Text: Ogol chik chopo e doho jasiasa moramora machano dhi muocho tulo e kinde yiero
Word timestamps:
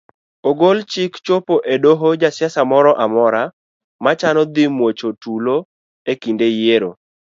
Ogol 0.49 0.77
chik 0.91 1.13
chopo 1.25 1.55
e 1.73 1.75
doho 1.83 2.07
jasiasa 2.21 2.61
moramora 2.69 3.41
machano 4.03 4.41
dhi 4.53 4.65
muocho 4.77 5.09
tulo 5.21 5.55
e 6.11 6.13
kinde 6.21 6.47
yiero 6.57 6.91